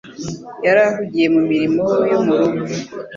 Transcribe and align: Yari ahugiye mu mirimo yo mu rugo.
Yari 0.65 0.79
ahugiye 0.87 1.27
mu 1.35 1.41
mirimo 1.49 1.83
yo 2.11 2.19
mu 2.25 2.33
rugo. 2.39 2.63